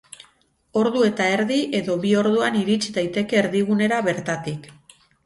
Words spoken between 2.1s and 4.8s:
orduan irits daiteke erdigunera bertatik.